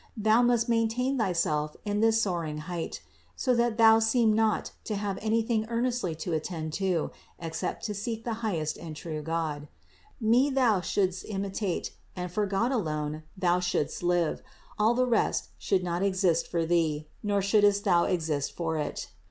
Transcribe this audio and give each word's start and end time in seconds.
Thou 0.17 0.41
must 0.41 0.67
maintain 0.67 1.19
thyself 1.19 1.75
in 1.85 1.99
this 1.99 2.19
soaring 2.19 2.57
height, 2.65 3.03
so 3.35 3.53
that 3.53 3.77
thou 3.77 3.99
seem 3.99 4.33
not 4.33 4.71
to 4.85 4.95
have 4.95 5.19
anything 5.21 5.67
earnestly 5.69 6.15
to 6.15 6.33
attend 6.33 6.73
to, 6.73 7.11
except 7.37 7.83
to 7.85 7.93
seek 7.93 8.23
the 8.23 8.33
highest 8.41 8.79
and 8.79 8.95
true 8.95 9.21
God. 9.21 9.67
Me 10.19 10.49
thou 10.49 10.81
shouldst 10.81 11.25
imitate 11.25 11.93
and 12.15 12.31
for 12.31 12.47
God 12.47 12.71
alone 12.71 13.21
thou 13.37 13.59
shouldst 13.59 14.01
live; 14.01 14.41
all 14.79 14.95
the 14.95 15.05
rest 15.05 15.49
THE 15.59 15.75
INCARNATION 15.75 15.85
431 15.85 16.01
should 16.01 16.01
not 16.01 16.01
exist 16.41 16.47
for 16.49 16.65
thee, 16.65 17.07
nor 17.21 17.39
shouldst 17.43 17.83
thou 17.83 18.05
exist 18.05 18.53
for 18.55 18.77
it. 18.79 19.07